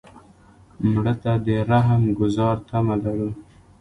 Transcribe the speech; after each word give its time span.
مړه 0.91 1.13
ته 1.23 1.31
د 1.45 1.47
رحم 1.69 2.03
ګذار 2.19 2.55
تمه 2.67 2.95
لرو 3.03 3.29